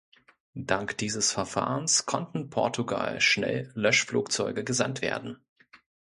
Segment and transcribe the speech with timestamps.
[0.55, 5.37] Dank dieses Verfahrens konnten Portugal schnell Löschflugzeuge gesandt werden.